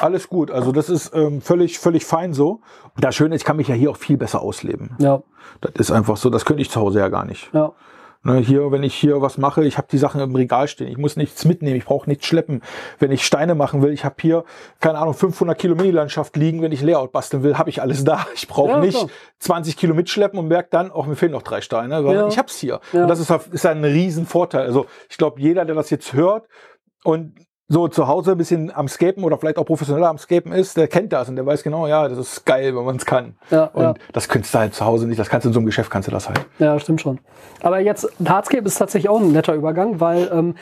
[0.02, 0.52] alles gut.
[0.52, 2.60] Also das ist ähm, völlig, völlig fein so.
[2.96, 4.92] Und das Schöne ist, ich kann mich ja hier auch viel besser ausleben.
[5.00, 5.22] Ja,
[5.62, 7.50] Das ist einfach so, das könnte ich zu Hause ja gar nicht.
[7.54, 7.72] ja.
[8.28, 10.88] Ne, hier, wenn ich hier was mache, ich habe die Sachen im Regal stehen.
[10.88, 12.64] Ich muss nichts mitnehmen, ich brauche nichts schleppen.
[12.98, 14.46] Wenn ich Steine machen will, ich habe hier,
[14.80, 16.64] keine Ahnung, 500 Kilo Mini-Landschaft liegen.
[16.64, 18.26] Wenn ich Layout basteln will, habe ich alles da.
[18.34, 19.10] Ich brauche Ja, nicht klar.
[19.40, 22.28] 20 Kilo mitschleppen und merke dann, auch mir fehlen noch drei Steine, weil Ja.
[22.28, 22.80] ich hab's hier.
[22.94, 23.04] Ja.
[23.04, 24.66] Und das ist, ist ein riesen Vorteil.
[24.66, 26.48] Also ich glaube, jeder, der das jetzt hört
[27.04, 27.36] und
[27.68, 30.88] so zu Hause ein bisschen am Scapen oder vielleicht auch professioneller am Scapen ist, der
[30.88, 33.36] kennt das und der weiß genau, ja, das ist geil, wenn man es kann.
[33.50, 33.94] Ja, und ja.
[34.14, 36.08] das könntest du halt zu Hause nicht, das kannst du in so einem Geschäft, kannst
[36.08, 36.46] du das halt.
[36.60, 37.20] Ja, stimmt schon.
[37.62, 40.56] Aber jetzt, Hardscape ist tatsächlich auch ein netter Übergang, weil ähm,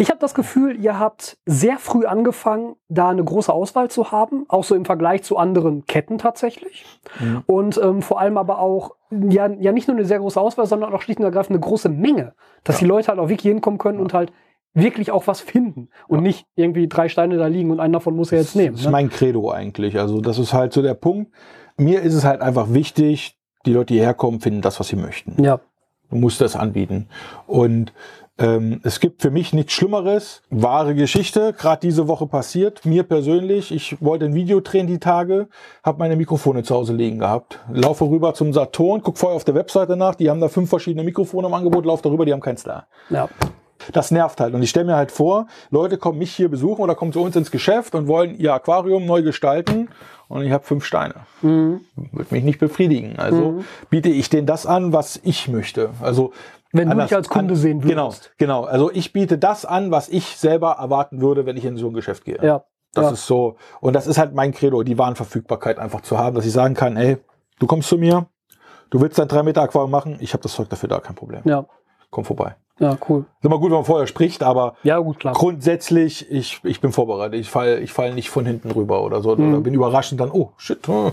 [0.00, 4.46] ich habe das Gefühl, ihr habt sehr früh angefangen, da eine große Auswahl zu haben,
[4.48, 6.86] auch so im Vergleich zu anderen Ketten tatsächlich.
[7.20, 7.42] Mhm.
[7.44, 10.94] Und ähm, vor allem aber auch, ja, ja nicht nur eine sehr große Auswahl, sondern
[10.94, 12.32] auch schlicht und ergreifend eine große Menge,
[12.64, 14.32] dass die Leute halt auch wirklich hinkommen können und halt
[14.74, 18.30] wirklich auch was finden und nicht irgendwie drei Steine da liegen und einen davon muss
[18.32, 18.72] er jetzt nehmen.
[18.72, 18.92] Das ist Ne?
[18.92, 19.98] mein Credo eigentlich.
[19.98, 21.32] Also das ist halt so der Punkt.
[21.76, 25.42] Mir ist es halt einfach wichtig, die Leute, die herkommen, finden das, was sie möchten.
[25.42, 25.60] Ja,
[26.10, 27.06] Du musst das anbieten.
[27.46, 27.92] Und
[28.36, 30.42] ähm, es gibt für mich nichts Schlimmeres.
[30.50, 32.84] Wahre Geschichte, gerade diese Woche passiert.
[32.84, 35.48] Mir persönlich, ich wollte ein Video drehen die Tage,
[35.84, 37.60] habe meine Mikrofone zu Hause liegen gehabt.
[37.72, 41.04] Laufe rüber zum Saturn, guck vorher auf der Webseite nach, die haben da fünf verschiedene
[41.04, 42.86] Mikrofone im Angebot, laufe darüber, die haben keins da.
[43.10, 43.28] ja.
[43.92, 44.54] Das nervt halt.
[44.54, 47.36] Und ich stelle mir halt vor, Leute kommen mich hier besuchen oder kommen zu uns
[47.36, 49.88] ins Geschäft und wollen ihr Aquarium neu gestalten
[50.28, 51.14] und ich habe fünf Steine.
[51.42, 51.80] Mhm.
[52.12, 53.18] Wird mich nicht befriedigen.
[53.18, 53.64] Also Mhm.
[53.90, 55.90] biete ich denen das an, was ich möchte.
[56.00, 56.32] Also
[56.72, 58.32] Wenn du dich als Kunde an- sehen Genau, würdest.
[58.38, 58.64] genau.
[58.64, 61.94] Also ich biete das an, was ich selber erwarten würde, wenn ich in so ein
[61.94, 62.38] Geschäft gehe.
[62.42, 62.64] Ja.
[62.92, 63.10] Das ja.
[63.12, 63.56] ist so.
[63.80, 66.96] Und das ist halt mein Credo, die Warenverfügbarkeit einfach zu haben, dass ich sagen kann,
[66.96, 67.18] ey,
[67.60, 68.26] du kommst zu mir,
[68.90, 71.42] du willst dein 3 Meter Aquarium machen, ich habe das Zeug dafür da, kein Problem.
[71.44, 71.66] ja.
[72.12, 72.56] Komm vorbei.
[72.80, 73.24] Ja, cool.
[73.40, 75.34] Ist immer gut, wenn man vorher spricht, aber Ja, gut, klar.
[75.34, 77.38] grundsätzlich, ich, ich bin vorbereitet.
[77.38, 79.36] Ich fall ich fall nicht von hinten rüber oder so.
[79.36, 79.52] Mhm.
[79.52, 80.88] Oder bin überraschend dann, oh, shit.
[80.88, 81.12] oh.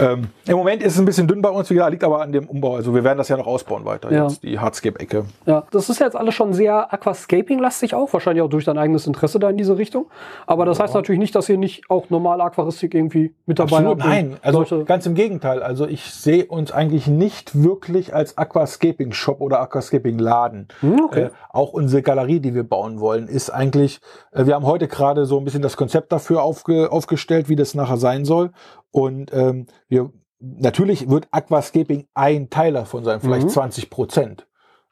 [0.00, 2.32] Ähm, Im Moment ist es ein bisschen dünn bei uns, wie gesagt, liegt aber an
[2.32, 2.74] dem Umbau.
[2.76, 4.24] Also wir werden das ja noch ausbauen weiter, Ja.
[4.24, 5.24] jetzt die Hardscape-Ecke.
[5.46, 9.38] Ja, das ist jetzt alles schon sehr Aquascaping-lastig auch, wahrscheinlich auch durch dein eigenes Interesse
[9.38, 10.06] da in diese Richtung.
[10.46, 14.00] Aber das heißt natürlich nicht, dass ihr nicht auch normale Aquaristik irgendwie mit dabei Absolut,
[14.00, 14.08] habt.
[14.10, 14.36] nein.
[14.42, 15.62] Also ganz im Gegenteil.
[15.62, 20.68] Also ich sehe uns eigentlich nicht wirklich als Aquascaping-Shop oder Aquascaping-Laden.
[20.80, 21.22] Hm, okay.
[21.24, 24.00] Äh, auch unsere Galerie, die wir bauen wollen, ist eigentlich,
[24.32, 27.74] äh, wir haben heute gerade so ein bisschen das Konzept dafür aufge, aufgestellt, wie das
[27.74, 28.50] nachher sein soll.
[28.90, 33.50] Und ähm, wir, natürlich wird Aquascaping ein Teil davon sein, vielleicht Mhm.
[33.50, 34.46] 20 Prozent.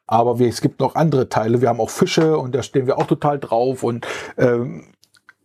[0.07, 1.61] Aber wir, es gibt noch andere Teile.
[1.61, 3.83] Wir haben auch Fische und da stehen wir auch total drauf.
[3.83, 4.92] Und ähm,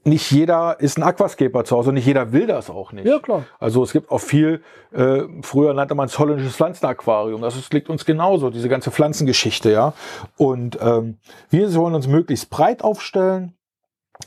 [0.07, 3.05] nicht jeder ist ein Aquascaper zu Hause und nicht jeder will das auch nicht.
[3.05, 3.43] Ja, klar.
[3.59, 7.41] Also es gibt auch viel, äh, früher nannte man es holländisches Pflanzenaquarium.
[7.41, 9.93] Das ist, liegt uns genauso, diese ganze Pflanzengeschichte, ja.
[10.37, 13.53] Und ähm, wir wollen uns möglichst breit aufstellen,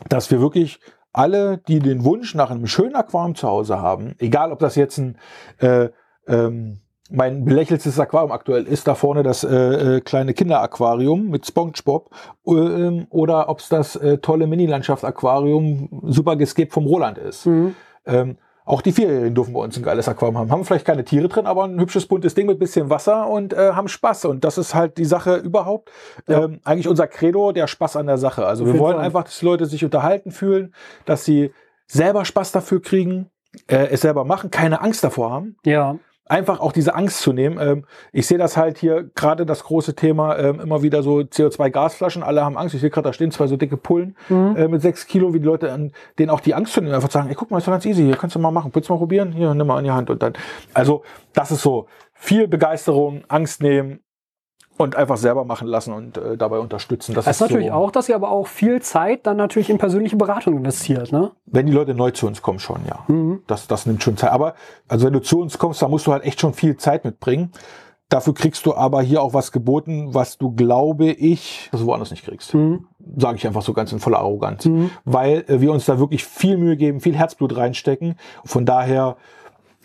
[0.08, 0.80] dass wir wirklich
[1.12, 4.98] alle, die den Wunsch nach einem schönen Aquarium zu Hause haben, egal ob das jetzt
[4.98, 5.18] ein
[5.58, 5.88] äh,
[6.28, 12.10] ähm, mein belächeltes Aquarium aktuell ist da vorne das äh, äh, kleine Kinderaquarium mit SpongeBob
[12.46, 17.46] ähm, oder ob es das äh, tolle Mini-Landschaft-Aquarium super gescape vom Roland ist.
[17.46, 17.74] Mhm.
[18.06, 20.52] Ähm, auch die Vierjährigen dürfen bei uns ein geiles Aquarium haben.
[20.52, 23.72] Haben vielleicht keine Tiere drin, aber ein hübsches buntes Ding mit bisschen Wasser und äh,
[23.72, 24.26] haben Spaß.
[24.26, 25.90] Und das ist halt die Sache überhaupt.
[26.28, 26.44] Ja.
[26.44, 28.46] Ähm, eigentlich unser Credo, der Spaß an der Sache.
[28.46, 30.72] Also wir wollen einfach, dass die Leute sich unterhalten fühlen,
[31.04, 31.52] dass sie
[31.88, 33.30] selber Spaß dafür kriegen,
[33.66, 35.98] äh, es selber machen, keine Angst davor haben Ja.
[36.30, 37.58] Einfach auch diese Angst zu nehmen.
[37.60, 42.22] Ähm, ich sehe das halt hier gerade das große Thema ähm, immer wieder so CO2-Gasflaschen.
[42.22, 42.74] Alle haben Angst.
[42.74, 44.56] Ich sehe gerade, da stehen zwei so dicke Pullen Mhm.
[44.56, 47.10] äh, mit sechs Kilo, wie die Leute an denen auch die Angst zu nehmen, einfach
[47.10, 48.92] sagen, ey, guck mal, ist doch ganz easy, hier kannst du mal machen, willst du
[48.92, 49.32] mal probieren?
[49.32, 50.32] Hier, nimm mal an die Hand und dann.
[50.72, 54.00] Also das ist so viel Begeisterung, Angst nehmen
[54.80, 57.14] und einfach selber machen lassen und äh, dabei unterstützen.
[57.14, 59.76] Das Das ist natürlich so, auch, dass ihr aber auch viel Zeit dann natürlich in
[59.76, 61.32] persönliche Beratung investiert, ne?
[61.44, 63.04] Wenn die Leute neu zu uns kommen, schon, ja.
[63.06, 63.42] Mhm.
[63.46, 64.30] Das, das nimmt schon Zeit.
[64.30, 64.54] Aber
[64.88, 67.52] also wenn du zu uns kommst, da musst du halt echt schon viel Zeit mitbringen.
[68.08, 72.10] Dafür kriegst du aber hier auch was geboten, was du, glaube ich, das du woanders
[72.10, 72.54] nicht kriegst.
[72.54, 72.86] Mhm.
[73.18, 74.64] Sage ich einfach so ganz in voller Arroganz.
[74.64, 74.90] Mhm.
[75.04, 78.16] Weil äh, wir uns da wirklich viel Mühe geben, viel Herzblut reinstecken.
[78.46, 79.16] Von daher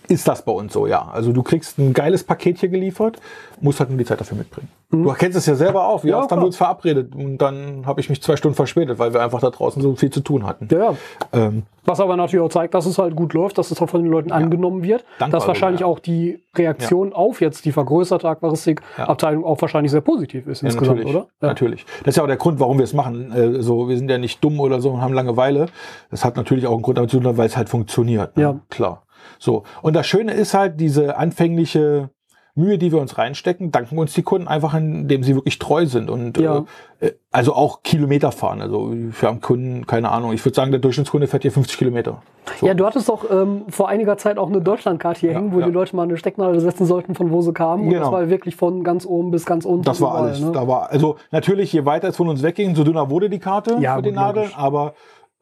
[0.07, 1.09] ist das bei uns so, ja.
[1.13, 3.19] Also du kriegst ein geiles Paket hier geliefert,
[3.61, 4.69] musst halt nur die Zeit dafür mitbringen.
[4.91, 6.03] Du kennst es ja selber auch.
[6.03, 6.11] Wie Mhm.
[6.11, 9.13] Ja, oft haben wir uns verabredet und dann habe ich mich zwei Stunden verspätet, weil
[9.13, 10.67] wir einfach da draußen so viel zu tun hatten.
[10.71, 10.95] Ja, ja.
[11.33, 14.03] Ähm, Was aber natürlich auch zeigt, dass es halt gut läuft, dass es auch von
[14.03, 15.03] den Leuten angenommen wird.
[15.19, 20.47] Dankbar dass wahrscheinlich auch die Reaktion auf jetzt die vergrößerte Aquaristik-Abteilung auch wahrscheinlich sehr positiv
[20.47, 21.27] ist Ja, insgesamt, natürlich, oder?
[21.41, 21.47] Ja.
[21.47, 21.85] Natürlich.
[22.03, 23.31] Das ist ja auch der Grund, warum wir es machen.
[23.31, 25.67] Äh, so, wir sind ja nicht dumm oder so und haben Langeweile.
[26.11, 28.37] Das hat natürlich auch einen Grund damit zu tun, weil es halt funktioniert.
[28.37, 28.43] Ne?
[28.43, 28.59] Ja.
[28.69, 29.04] Klar.
[29.39, 29.63] So.
[29.81, 32.09] Und das Schöne ist halt, diese anfängliche
[32.57, 36.09] Mühe, die wir uns reinstecken, danken uns die Kunden einfach, indem sie wirklich treu sind
[36.09, 36.63] und Ja.
[37.01, 38.61] äh, also auch Kilometer fahren.
[38.61, 42.21] Also wir haben Kunden, keine Ahnung, ich würde sagen, der Durchschnittskunde fährt hier 50 Kilometer.
[42.61, 42.65] So.
[42.65, 45.59] Ja, du hattest doch ähm, vor einiger Zeit auch eine Deutschlandkarte hier Ja, hängen, wo
[45.59, 45.65] ja.
[45.65, 47.87] die Leute mal eine Stecknadel setzen sollten, von wo sie kamen.
[47.87, 48.11] Und das Genau.
[48.13, 49.83] war wirklich von ganz oben bis ganz unten.
[49.83, 50.39] Das war überall, alles.
[50.39, 50.51] Ne?
[50.53, 53.75] Da war, also natürlich, je weiter es von uns wegging, so dünner wurde die Karte
[53.81, 54.57] Ja, für Nadeln, logisch.
[54.57, 54.93] aber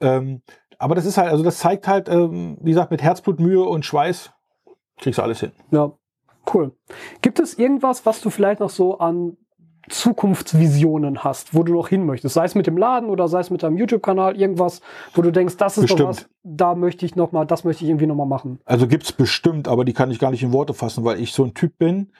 [0.01, 0.41] ähm,
[0.83, 3.85] aber das ist halt, also das zeigt halt, ähm, wie gesagt, mit Herzblut, Mühe und
[3.85, 4.31] Schweiß
[4.99, 5.51] kriegst du alles hin.
[5.71, 5.93] Ja,
[6.53, 6.73] cool.
[7.21, 9.37] Gibt es irgendwas, was du vielleicht noch so an
[9.89, 12.35] Zukunftsvisionen hast, wo du noch hin möchtest?
[12.35, 14.81] Sei es mit dem Laden oder sei es mit deinem YouTube-Kanal, irgendwas,
[15.13, 16.09] wo du denkst, das ist doch Bestimmt.
[16.09, 18.59] was, da möchte ich noch mal, das möchte ich irgendwie noch mal machen.
[18.65, 21.43] Also gibt's bestimmt, aber die kann ich gar nicht in Worte fassen, weil ich so
[21.43, 22.11] ein Typ bin.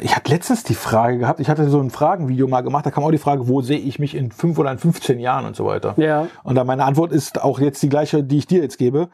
[0.00, 3.02] Ich hatte letztens die Frage gehabt, ich hatte so ein Fragenvideo mal gemacht, da kam
[3.04, 5.66] auch die Frage, wo sehe ich mich in fünf oder in 15 Jahren und so
[5.66, 5.94] weiter.
[5.96, 9.08] Ja, Und da meine Antwort ist auch jetzt die gleiche, die ich dir jetzt gebe.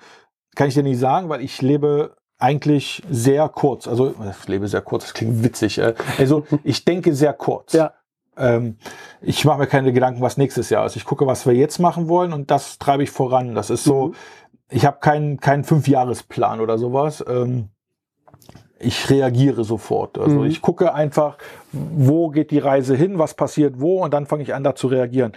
[0.54, 3.88] Kann ich dir nicht sagen, weil ich lebe eigentlich sehr kurz.
[3.88, 5.78] Also ich lebe sehr kurz, das klingt witzig.
[5.78, 5.94] äh.
[6.18, 7.72] Also ich denke sehr kurz.
[7.72, 7.92] ja,
[8.36, 8.76] Ähm,
[9.22, 10.96] ich mache mir keine Gedanken, was nächstes Jahr ist.
[10.96, 13.54] Ich gucke, was wir jetzt machen wollen und das treibe ich voran.
[13.54, 14.14] Das ist so, Mhm.
[14.68, 17.24] ich habe keinen keinen Fünfjahresplan oder sowas.
[17.26, 17.70] Ähm,
[18.78, 20.18] ich reagiere sofort.
[20.18, 20.46] Also Mhm.
[20.46, 21.38] ich gucke einfach,
[21.72, 24.86] wo geht die Reise hin, was passiert wo und dann fange ich an, da zu
[24.88, 25.32] reagieren.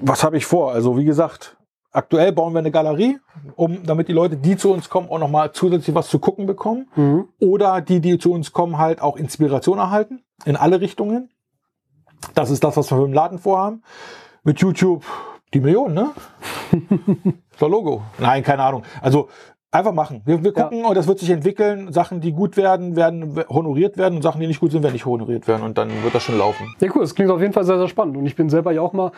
[0.00, 0.72] Was habe ich vor?
[0.72, 1.56] Also wie gesagt,
[1.90, 3.18] aktuell bauen wir eine Galerie,
[3.56, 6.88] um, damit die Leute, die zu uns kommen, auch nochmal zusätzlich was zu gucken bekommen.
[6.94, 7.28] mhm.
[7.40, 11.30] Oder die, die zu uns kommen, halt auch Inspiration erhalten in alle Richtungen.
[12.34, 13.82] Das ist das, was wir mit dem Laden vorhaben.
[14.44, 15.04] Mit YouTube
[15.52, 16.10] die Millionen, ne?
[17.58, 18.02] so Logo.
[18.18, 18.82] Nein, keine Ahnung.
[19.00, 19.28] Also
[19.74, 20.22] einfach machen.
[20.24, 20.88] Wir, wir gucken ja.
[20.88, 21.92] und das wird sich entwickeln.
[21.92, 25.06] Sachen, die gut werden, werden honoriert werden und Sachen, die nicht gut sind, werden nicht
[25.06, 26.74] honoriert werden und dann wird das schon laufen.
[26.80, 27.02] Ja, cool.
[27.02, 29.10] Das klingt auf jeden Fall sehr, sehr spannend und ich bin selber ja auch mal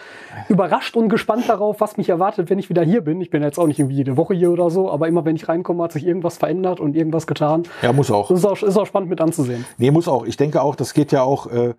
[0.49, 3.21] überrascht und gespannt darauf, was mich erwartet, wenn ich wieder hier bin.
[3.21, 5.49] Ich bin jetzt auch nicht irgendwie jede Woche hier oder so, aber immer wenn ich
[5.49, 7.65] reinkomme, hat sich irgendwas verändert und irgendwas getan.
[7.83, 8.29] Ja, muss auch.
[8.29, 9.65] Das ist auch, ist auch spannend mit anzusehen.
[9.79, 10.25] Nee, muss auch.
[10.25, 11.75] Ich denke auch, das geht ja auch, äh,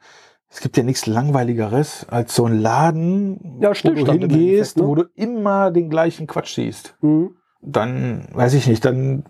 [0.49, 4.87] es gibt ja nichts langweiligeres als so ein Laden, ja, wo du hingehst, ne?
[4.87, 6.95] wo du immer den gleichen Quatsch siehst.
[7.01, 7.36] Mhm.
[7.61, 9.23] Dann, weiß ich nicht, dann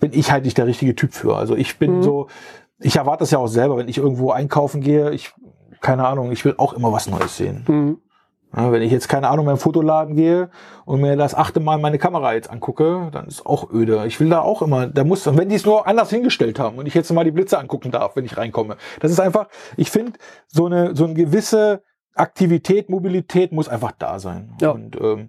[0.00, 1.36] bin ich halt nicht der richtige Typ für.
[1.36, 2.02] Also ich bin mhm.
[2.02, 2.26] so,
[2.80, 5.32] ich erwarte das ja auch selber, wenn ich irgendwo einkaufen gehe, ich,
[5.80, 7.64] keine Ahnung, ich will auch immer was Neues sehen.
[7.68, 7.98] Mhm.
[8.56, 10.48] Ja, wenn ich jetzt, keine Ahnung, in einen Fotoladen gehe
[10.86, 14.06] und mir das achte Mal meine Kamera jetzt angucke, dann ist auch öde.
[14.06, 16.86] Ich will da auch immer, da muss, wenn die es nur anders hingestellt haben und
[16.86, 18.78] ich jetzt mal die Blitze angucken darf, wenn ich reinkomme.
[19.00, 20.12] Das ist einfach, ich finde,
[20.46, 21.82] so eine, so eine gewisse
[22.14, 24.56] Aktivität, Mobilität muss einfach da sein.
[24.62, 24.70] Ja.
[24.70, 25.28] Und, ähm,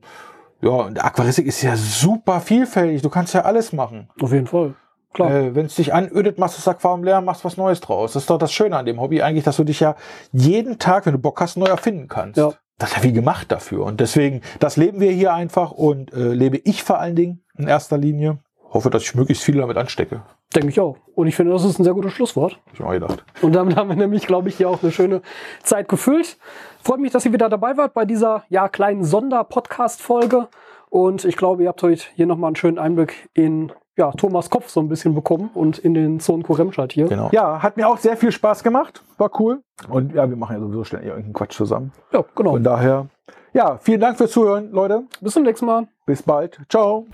[0.61, 3.01] ja, und Aquaristik ist ja super vielfältig.
[3.01, 4.09] Du kannst ja alles machen.
[4.21, 4.75] Auf jeden Fall.
[5.13, 5.31] Klar.
[5.31, 8.13] Äh, Wenn es dich anödet, machst du das Aquarium leer, machst was Neues draus.
[8.13, 9.95] Das ist doch das Schöne an dem Hobby eigentlich, dass du dich ja
[10.31, 12.37] jeden Tag, wenn du Bock hast, neu erfinden kannst.
[12.37, 13.85] Ja das ist ja wie gemacht dafür.
[13.85, 17.67] Und deswegen, das leben wir hier einfach und äh, lebe ich vor allen Dingen in
[17.67, 18.39] erster Linie.
[18.71, 20.21] Hoffe, dass ich möglichst viele damit anstecke.
[20.55, 20.97] Denke ich auch.
[21.15, 22.59] Und ich finde, das ist ein sehr gutes Schlusswort.
[22.67, 23.25] Hab ich auch gedacht.
[23.41, 25.21] Und damit haben wir nämlich, glaube ich, hier auch eine schöne
[25.63, 26.37] Zeit gefüllt.
[26.83, 30.47] Freut mich, dass ihr wieder dabei wart bei dieser ja, kleinen Sonder-Podcast-Folge.
[30.89, 34.69] Und ich glaube, ihr habt heute hier nochmal einen schönen Einblick in ja, Thomas Kopf
[34.69, 37.07] so ein bisschen bekommen und in den Zonen Remscheid hier.
[37.07, 37.29] Genau.
[37.31, 39.03] Ja, hat mir auch sehr viel Spaß gemacht.
[39.17, 39.61] War cool.
[39.89, 41.91] Und ja, wir machen ja sowieso schnell irgendeinen Quatsch zusammen.
[42.13, 42.51] Ja, genau.
[42.51, 43.07] Von daher,
[43.53, 45.03] ja, vielen Dank fürs Zuhören, Leute.
[45.19, 45.87] Bis zum nächsten Mal.
[46.05, 46.59] Bis bald.
[46.69, 47.07] Ciao.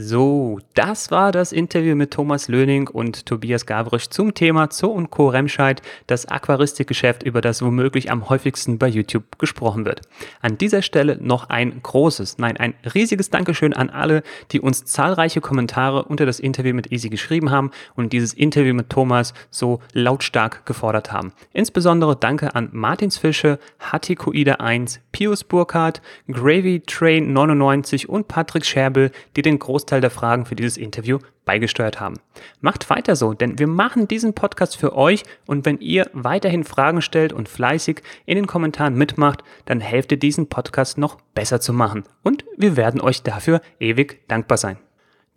[0.00, 5.10] So, das war das Interview mit Thomas Löning und Tobias Gavrisch zum Thema Zoo und
[5.10, 5.28] Co.
[5.28, 10.02] Remscheid, das Aquaristikgeschäft, über das womöglich am häufigsten bei YouTube gesprochen wird.
[10.40, 15.40] An dieser Stelle noch ein großes, nein, ein riesiges Dankeschön an alle, die uns zahlreiche
[15.40, 20.64] Kommentare unter das Interview mit Easy geschrieben haben und dieses Interview mit Thomas so lautstark
[20.64, 21.32] gefordert haben.
[21.52, 29.10] Insbesondere danke an Martins Fische, Hatikoida 1, Pius Burkhardt, Gravy Train 99 und Patrick Scherbel,
[29.34, 32.16] die den Großteil Großteil der Fragen für dieses Interview beigesteuert haben.
[32.60, 37.00] Macht weiter so, denn wir machen diesen Podcast für euch und wenn ihr weiterhin Fragen
[37.00, 41.72] stellt und fleißig in den Kommentaren mitmacht, dann helft ihr diesen Podcast noch besser zu
[41.72, 44.76] machen und wir werden euch dafür ewig dankbar sein.